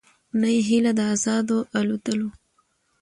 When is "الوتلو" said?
1.79-2.29